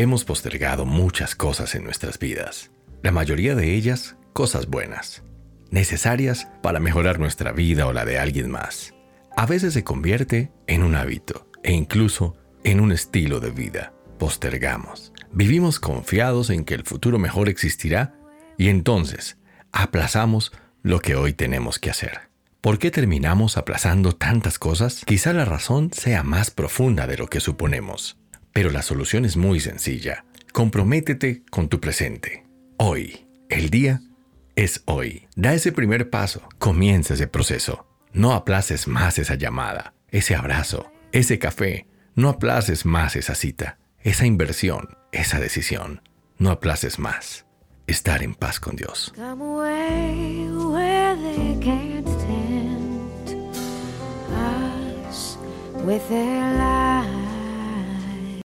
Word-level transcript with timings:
Hemos 0.00 0.24
postergado 0.24 0.86
muchas 0.86 1.34
cosas 1.34 1.74
en 1.74 1.84
nuestras 1.84 2.18
vidas, 2.18 2.70
la 3.02 3.12
mayoría 3.12 3.54
de 3.54 3.74
ellas 3.74 4.16
cosas 4.32 4.66
buenas, 4.66 5.22
necesarias 5.70 6.48
para 6.62 6.80
mejorar 6.80 7.18
nuestra 7.18 7.52
vida 7.52 7.86
o 7.86 7.92
la 7.92 8.06
de 8.06 8.18
alguien 8.18 8.50
más. 8.50 8.94
A 9.36 9.44
veces 9.44 9.74
se 9.74 9.84
convierte 9.84 10.52
en 10.66 10.84
un 10.84 10.94
hábito 10.94 11.50
e 11.62 11.74
incluso 11.74 12.34
en 12.64 12.80
un 12.80 12.92
estilo 12.92 13.40
de 13.40 13.50
vida. 13.50 13.92
Postergamos. 14.18 15.12
Vivimos 15.32 15.78
confiados 15.78 16.48
en 16.48 16.64
que 16.64 16.72
el 16.72 16.84
futuro 16.84 17.18
mejor 17.18 17.50
existirá 17.50 18.14
y 18.56 18.70
entonces 18.70 19.36
aplazamos 19.70 20.50
lo 20.82 21.00
que 21.00 21.14
hoy 21.14 21.34
tenemos 21.34 21.78
que 21.78 21.90
hacer. 21.90 22.30
¿Por 22.62 22.78
qué 22.78 22.90
terminamos 22.90 23.58
aplazando 23.58 24.12
tantas 24.12 24.58
cosas? 24.58 25.02
Quizá 25.04 25.34
la 25.34 25.44
razón 25.44 25.90
sea 25.92 26.22
más 26.22 26.50
profunda 26.50 27.06
de 27.06 27.18
lo 27.18 27.26
que 27.26 27.40
suponemos. 27.40 28.16
Pero 28.52 28.70
la 28.70 28.82
solución 28.82 29.24
es 29.24 29.36
muy 29.36 29.60
sencilla. 29.60 30.24
Comprométete 30.52 31.42
con 31.50 31.68
tu 31.68 31.80
presente. 31.80 32.46
Hoy. 32.76 33.26
El 33.48 33.70
día 33.70 34.00
es 34.54 34.82
hoy. 34.86 35.26
Da 35.34 35.54
ese 35.54 35.72
primer 35.72 36.10
paso. 36.10 36.42
Comienza 36.58 37.14
ese 37.14 37.26
proceso. 37.26 37.86
No 38.12 38.32
aplaces 38.32 38.88
más 38.88 39.18
esa 39.18 39.36
llamada, 39.36 39.94
ese 40.08 40.34
abrazo, 40.34 40.90
ese 41.12 41.38
café. 41.38 41.86
No 42.16 42.28
aplaces 42.28 42.84
más 42.84 43.14
esa 43.14 43.36
cita, 43.36 43.78
esa 44.00 44.26
inversión, 44.26 44.96
esa 45.12 45.38
decisión. 45.38 46.02
No 46.38 46.50
aplaces 46.50 46.98
más. 46.98 47.46
Estar 47.86 48.22
en 48.22 48.34
paz 48.34 48.58
con 48.58 48.76
Dios. 48.76 49.12